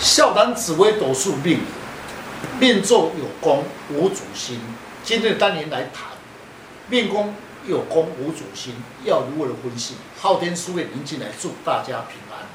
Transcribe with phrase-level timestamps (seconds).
[0.00, 1.58] 笑谈紫微斗数命，
[2.60, 4.60] 命中有功无主星。
[5.02, 6.04] 今天单元来谈
[6.88, 7.34] 命宫
[7.66, 8.74] 有功无主星，
[9.04, 9.94] 要如何的分析？
[10.20, 12.46] 昊天书院您进来，祝大家平安。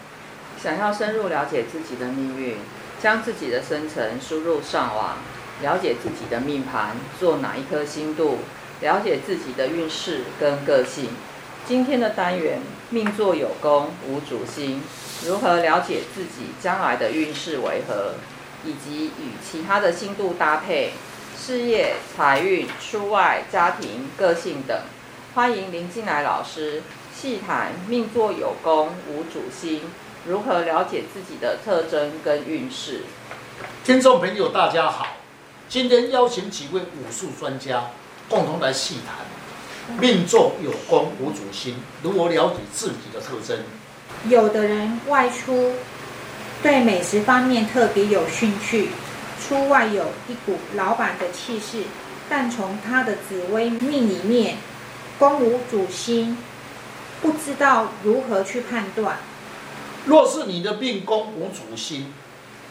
[0.62, 2.56] 想要深入了解自己的命运，
[3.02, 5.18] 将自己的生辰输入上网，
[5.62, 8.40] 了解自己的命盘，做哪一颗星度，
[8.80, 11.10] 了解自己的运势跟个性。
[11.66, 12.60] 今天的单元
[12.90, 14.82] 命座有功无主星。
[15.26, 18.16] 如何了解自己将来的运势为何，
[18.66, 20.92] 以及与其他的星度搭配，
[21.40, 24.78] 事业、财运、出外、家庭、个性等？
[25.34, 26.84] 欢迎林进来老师
[27.16, 29.84] 细谈命座有功无主星，
[30.28, 33.04] 如何了解自己的特征跟运势？
[33.86, 35.16] 听众朋友，大家好，
[35.70, 37.86] 今天邀请几位武术专家
[38.28, 39.16] 共同来细谈
[40.00, 43.60] 命坐有宫无主心，如何了解自己的特征？
[44.30, 45.74] 有的人外出，
[46.62, 48.90] 对美食方面特别有兴趣，
[49.42, 51.84] 出外有一股老板的气势，
[52.30, 54.58] 但从他的紫微命里面，
[55.20, 56.38] 宫无主心，
[57.22, 59.18] 不知道如何去判断。
[60.06, 62.14] 若是你的命宫无主心，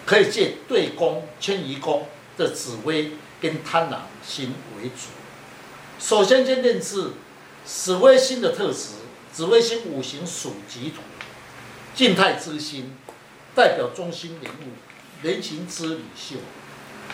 [0.06, 3.96] 可以借对宫、迁移宫的紫微跟贪婪
[4.26, 5.08] 心为主。
[6.02, 7.10] 首先，先认知
[7.64, 8.88] 紫微星的特质，
[9.32, 10.96] 紫微星五行属己土。
[11.94, 12.96] 静态之星，
[13.54, 16.38] 代表中心人物，人情之领袖，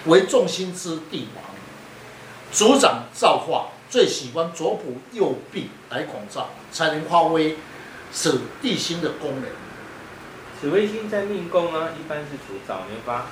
[0.07, 1.45] 为众星之帝王，
[2.51, 7.59] 主掌造化，最喜欢左辅右弼来拱照，才能发挥
[8.11, 9.51] 此帝星的功能。
[10.59, 13.27] 紫微星在命宫呢，一般是主早年发，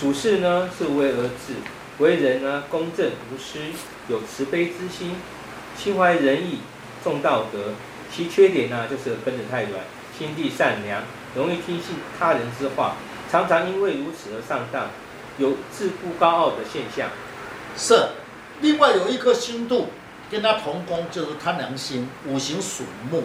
[0.00, 1.52] 处事呢是为而治，
[1.98, 3.58] 为人呢公正无私，
[4.08, 5.16] 有慈悲之心，
[5.76, 6.58] 心怀仁义，
[7.02, 7.74] 重道德。
[8.14, 9.80] 其缺点呢就是跟着太软。
[10.18, 11.04] 心地善良，
[11.36, 12.96] 容易听信他人之话，
[13.30, 14.88] 常常因为如此而上当，
[15.38, 17.08] 有自负高傲的现象。
[17.76, 18.08] 是，
[18.60, 19.90] 另外有一颗星度
[20.28, 23.22] 跟他同宫，就是贪狼星，五行属木，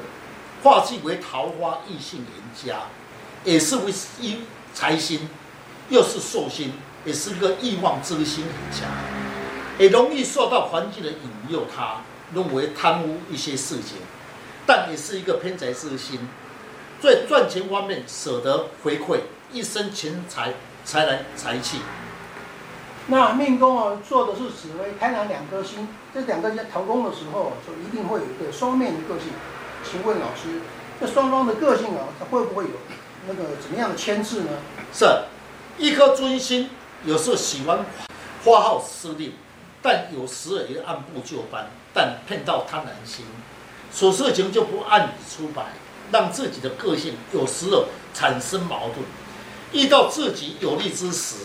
[0.61, 2.84] 化气为桃花，异性缘家，
[3.44, 4.41] 也是为一
[4.72, 5.28] 财星，
[5.90, 6.73] 又是寿星，
[7.06, 8.90] 也是一个欲望之心很强，
[9.78, 11.18] 也容易受到环境的引
[11.50, 12.02] 诱，他
[12.34, 13.97] 认为贪污一些事情，
[14.66, 16.19] 但也是一个偏财之心。
[17.02, 19.19] 在赚钱方面舍得回馈，
[19.52, 20.53] 一生钱财
[20.86, 21.80] 财来财气。
[23.08, 29.28] 那命宫啊，做的是紫薇贪狼两颗星，这两个在同宫的时候，就一定会有一个双面的个性。
[29.84, 30.62] 请问老师，
[31.02, 32.70] 这双方的个性啊，它会不会有
[33.28, 34.52] 那个怎么样的牵制呢？
[34.94, 35.06] 是，
[35.78, 36.70] 一颗尊星
[37.06, 37.86] 有时候喜欢
[38.41, 39.34] 发号施令，
[39.81, 43.25] 但有时也按部就班，但碰到贪狼星，
[43.94, 45.66] 处事情就不按理出牌。
[46.12, 48.97] 让自己的个性有时候产生矛盾，
[49.72, 51.38] 遇到自己有利之时，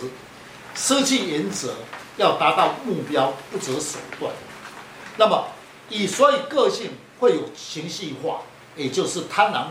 [0.75, 1.75] 失去原则，
[2.19, 4.31] 要达到目标不择手段。
[5.17, 5.47] 那么，
[5.89, 8.43] 以所以个性会有情绪化，
[8.77, 9.69] 也就是贪婪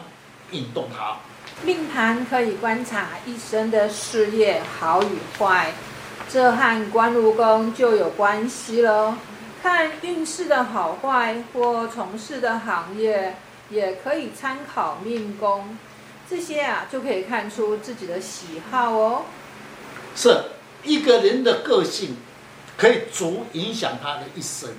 [0.50, 1.18] 引动他。
[1.64, 5.74] 命盘可以观察一生的事业好与坏，
[6.30, 9.18] 这和官禄宫就有关系了。
[9.62, 13.36] 看运势的好坏或从事的行业。
[13.70, 15.78] 也可以参考命宫，
[16.30, 19.26] 这些啊就可以看出自己的喜好哦。
[20.16, 20.42] 是
[20.84, 22.16] 一个人的个性，
[22.78, 24.70] 可以足影响他的一生。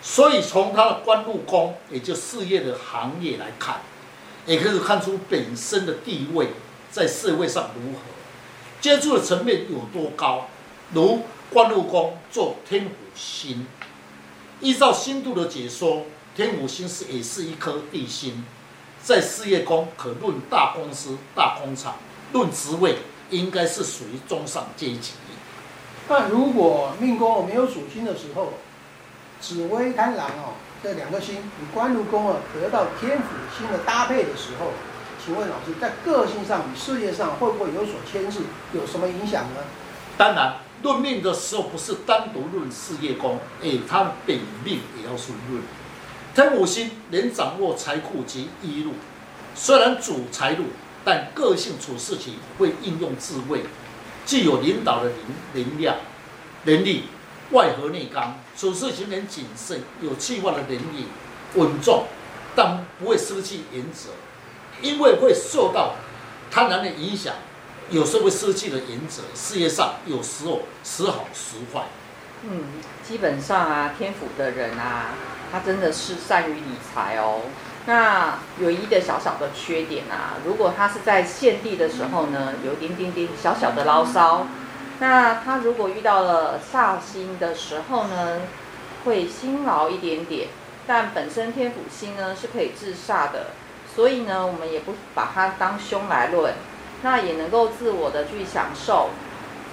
[0.00, 3.82] 所以从他的官禄宫，也就事业的行业来看，
[4.46, 6.48] 也可以看出本身的地位
[6.90, 7.98] 在社会上如何，
[8.80, 10.48] 接触的层面有多高。
[10.92, 13.66] 如官禄宫做天府星，
[14.60, 16.04] 依照星度的解说。
[16.36, 18.44] 天府星是也是一颗地星，
[19.02, 21.96] 在事业宫可论大公司、大工厂，
[22.32, 22.98] 论职位
[23.30, 25.12] 应该是属于中上阶级。
[26.08, 28.54] 那如果命宫没有主星的时候，
[29.40, 33.24] 紫微贪狼哦，这两个星与官禄宫啊得到天府
[33.56, 34.72] 星的搭配的时候，
[35.24, 38.40] 请问老师在个性上与事业上会不会有所牵制，
[38.72, 39.60] 有什么影响呢？
[40.16, 45.62] 当然，论命的时候不是单独论事业宫，哎，他的本命也要是论。
[46.34, 48.92] 天五星能掌握财库及一路，
[49.54, 50.64] 虽然主财路，
[51.04, 53.64] 但个性处事情会应用智慧，
[54.24, 55.10] 具有领导的
[55.54, 55.96] 能能量、
[56.64, 57.04] 能力，
[57.50, 61.06] 外和内刚，处事情能谨慎，有计划的能力，
[61.54, 62.04] 稳重，
[62.54, 64.10] 但不会失去原则，
[64.82, 65.94] 因为会受到
[66.50, 67.34] 贪婪的影响，
[67.90, 71.84] 有时候会失去了原则，事业上有时候时好时坏。
[72.42, 72.64] 嗯，
[73.06, 75.14] 基本上啊，天府的人啊。
[75.52, 77.40] 他真的是善于理财哦，
[77.84, 84.46] 那有一个小小的缺点啊，如果他是在现地的时候呢，有一点点点小小的牢骚。
[85.00, 88.42] 那他如果遇到了煞星的时候呢，
[89.04, 90.48] 会辛劳一点点。
[90.86, 93.46] 但本身天府星呢是可以制煞的，
[93.94, 96.54] 所以呢，我们也不把它当凶来论。
[97.02, 99.08] 那也能够自我的去享受，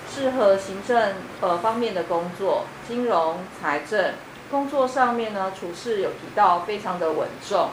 [0.10, 4.14] 适合行政呃方面的工作，金融、财政
[4.50, 7.70] 工作上面呢，处事有提到非常的稳重。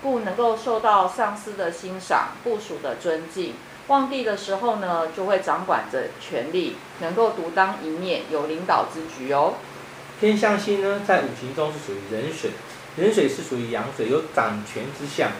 [0.00, 3.54] 不能够受到上司的欣赏、部属的尊敬。
[3.88, 9.54] 旺地的时候呢，就会掌管着权力，能够独当一面，有领导之举哦。
[10.20, 12.50] 天相星呢，在五行中是属于壬水，
[12.96, 15.30] 壬水是属于阳水，有掌权之象，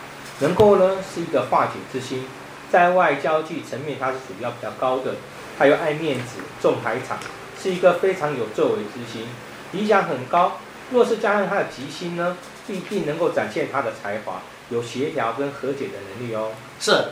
[0.41, 2.25] 能够呢是一个化解之星，
[2.71, 5.17] 在外交际层面它是属于要比较高的，
[5.59, 7.19] 它又爱面子、重排场，
[7.63, 9.29] 是一个非常有作为之星，
[9.73, 10.59] 理想很高。
[10.91, 14.41] 若是加上它的吉星呢，必定能够展现他的才华，
[14.71, 16.53] 有协调跟和解的能力哦。
[16.81, 17.09] 是，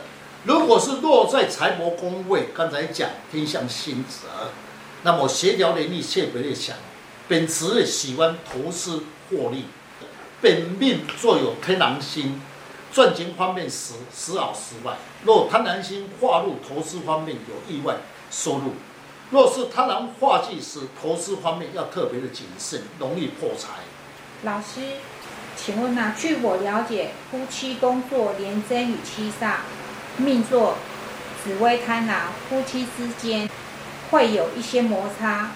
[0.47, 4.49] 如果是落在财帛宫位，刚才讲天相星者，
[5.03, 6.73] 那么协调能力特别的强，
[7.27, 9.65] 本职喜欢投资获利，
[10.39, 12.41] 本命坐有天狼星，
[12.93, 14.95] 赚钱方面时时好时坏。
[15.25, 17.97] 若贪狼星化入投资方面有意外
[18.31, 18.75] 收入。
[19.31, 23.67] 若是贪狼化忌时，投资方面要特别的谨慎，容易破财。
[24.43, 24.95] 老师，
[25.57, 29.57] 请问呐、啊，据我了解，夫妻宫坐廉贞与七煞，
[30.17, 30.75] 命座
[31.43, 33.49] 紫微贪狼，夫妻之间
[34.11, 35.51] 会有一些摩擦。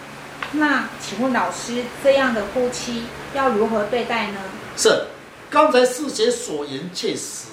[0.53, 3.03] 那请问老师，这样的夫妻
[3.33, 4.39] 要如何对待呢？
[4.77, 5.05] 是，
[5.49, 7.47] 刚才师姐所言确实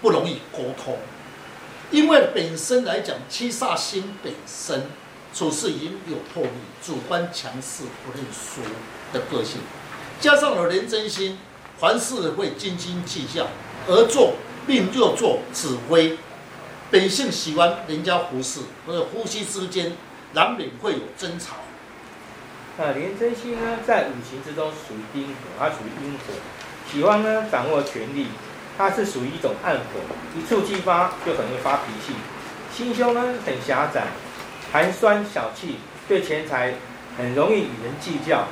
[0.00, 0.98] 不容易沟通，
[1.90, 4.86] 因为本身来讲，七煞星本身。
[5.32, 6.50] 处事已经有魄力，
[6.84, 8.60] 主观强势，不认输
[9.12, 9.60] 的个性，
[10.20, 11.38] 加上了廉贞星，
[11.78, 13.46] 凡事会斤斤计较，
[13.86, 14.32] 而做
[14.66, 16.18] 命又做紫微，
[16.90, 19.92] 本性喜欢人家服侍，或者夫妻之间
[20.32, 21.54] 难免会有争吵。
[22.76, 26.34] 那廉贞星呢，在五行之中属于丁火，它属于阴火，
[26.90, 28.26] 喜欢呢掌握权力，
[28.76, 30.00] 它是属于一种暗火，
[30.36, 32.14] 一触即发，就很会发脾气，
[32.74, 34.08] 心胸呢很狭窄。
[34.72, 35.76] 寒酸小气，
[36.08, 36.74] 对钱财
[37.16, 38.48] 很容易与人计较，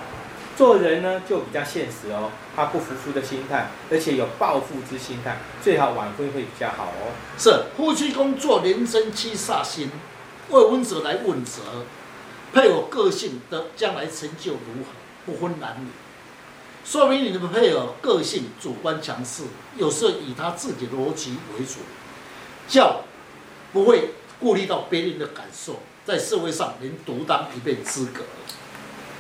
[0.59, 7.15] 做人呢就比较现实哦，他不服输的心态，而且有报复之心态，最好晚婚会比较好哦。
[7.39, 9.89] 是夫妻宫坐人生七煞星，
[10.49, 11.63] 为婚者来问责，
[12.53, 14.91] 配偶个性的将来成就如何，
[15.25, 15.87] 不分男女，
[16.85, 19.45] 说明你的配偶个性主观强势，
[19.77, 21.75] 有时候以他自己的逻辑为主，
[22.67, 23.03] 较
[23.73, 25.77] 不会顾虑到别人的感受。
[26.05, 28.23] 在社会上能独当一面资格。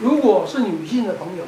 [0.00, 1.44] 如果是女性的朋友，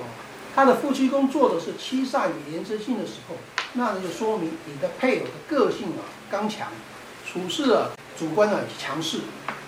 [0.54, 3.36] 她的夫妻宫坐的是七煞与廉贞星的时候，
[3.74, 6.68] 那就说明你的配偶的个性啊刚强，
[7.24, 9.20] 处事啊主观啊强势。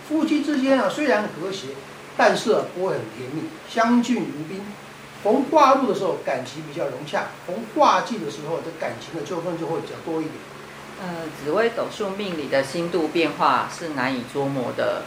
[0.08, 1.68] 夫妻之间啊虽然和谐，
[2.16, 4.60] 但是啊不会很甜蜜，相敬如宾。
[5.22, 10.34] 逢化禄的时候感情比较融洽，逢化忌的时候这感情的纠纷就会比较多一点。
[11.00, 15.02] 呃，紫微斗数命理的星度变化是难以捉摸的。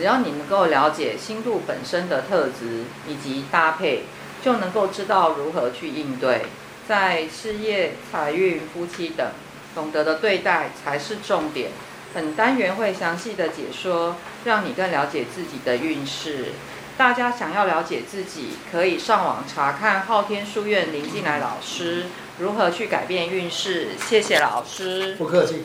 [0.00, 4.04] 只要你能够了解星度本身的特质以及搭配，
[4.42, 6.46] 就能够知道如何去应对。
[6.88, 9.30] 在事业、财运、夫妻等，
[9.74, 11.72] 懂得的对待才是重点。
[12.14, 14.16] 本单元会详细的解说，
[14.46, 16.52] 让你更了解自己的运势。
[16.96, 22.06] 大家想要了解自己，可以上网查看昊天书院林进来老师
[22.38, 23.88] 如何去改变运势。
[24.08, 25.64] 谢谢老师，不客气。